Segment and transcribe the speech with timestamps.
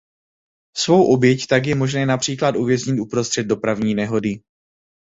[0.77, 4.41] Svou oběť tak je možné například uvěznit uprostřed dopravní nehody.